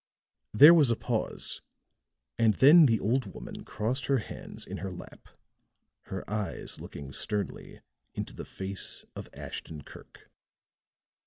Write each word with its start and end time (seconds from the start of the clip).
There 0.51 0.73
was 0.73 0.89
a 0.89 0.95
pause, 0.95 1.61
and 2.39 2.55
then 2.55 2.87
the 2.87 2.99
old 2.99 3.27
woman 3.27 3.63
crossed 3.63 4.07
her 4.07 4.17
hands 4.17 4.65
in 4.65 4.77
her 4.77 4.89
lap, 4.91 5.27
her 6.05 6.27
eyes 6.27 6.79
looking 6.81 7.13
sternly 7.13 7.81
into 8.15 8.33
the 8.33 8.43
face 8.45 9.05
of 9.15 9.29
Ashton 9.35 9.83
Kirk. 9.83 10.31